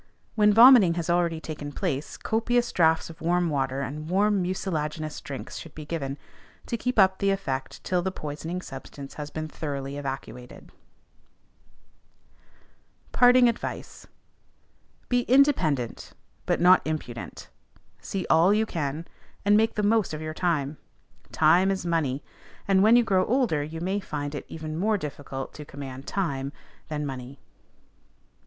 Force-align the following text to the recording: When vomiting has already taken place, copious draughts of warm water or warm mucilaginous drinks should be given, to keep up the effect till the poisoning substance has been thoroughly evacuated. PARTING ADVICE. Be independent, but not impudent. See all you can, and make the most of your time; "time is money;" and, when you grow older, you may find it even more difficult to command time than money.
When 0.33 0.51
vomiting 0.51 0.95
has 0.95 1.11
already 1.11 1.39
taken 1.39 1.71
place, 1.71 2.17
copious 2.17 2.71
draughts 2.71 3.11
of 3.11 3.21
warm 3.21 3.51
water 3.51 3.83
or 3.83 3.91
warm 3.91 4.41
mucilaginous 4.41 5.21
drinks 5.21 5.57
should 5.57 5.75
be 5.75 5.85
given, 5.85 6.17
to 6.65 6.75
keep 6.75 6.97
up 6.97 7.19
the 7.19 7.29
effect 7.29 7.83
till 7.83 8.01
the 8.01 8.11
poisoning 8.11 8.63
substance 8.63 9.13
has 9.13 9.29
been 9.29 9.47
thoroughly 9.47 9.97
evacuated. 9.97 10.71
PARTING 13.11 13.47
ADVICE. 13.47 14.07
Be 15.07 15.21
independent, 15.29 16.13
but 16.47 16.59
not 16.59 16.81
impudent. 16.83 17.51
See 17.99 18.25
all 18.27 18.51
you 18.55 18.65
can, 18.65 19.07
and 19.45 19.55
make 19.55 19.75
the 19.75 19.83
most 19.83 20.15
of 20.15 20.21
your 20.23 20.33
time; 20.33 20.77
"time 21.31 21.69
is 21.69 21.85
money;" 21.85 22.23
and, 22.67 22.81
when 22.81 22.95
you 22.95 23.03
grow 23.03 23.23
older, 23.27 23.61
you 23.63 23.79
may 23.81 23.99
find 23.99 24.33
it 24.33 24.45
even 24.47 24.79
more 24.79 24.97
difficult 24.97 25.53
to 25.53 25.63
command 25.63 26.07
time 26.07 26.51
than 26.87 27.05
money. 27.05 27.39